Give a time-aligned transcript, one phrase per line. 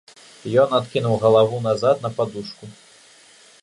[0.61, 2.63] Ён адкінуў галаву назад на падушку.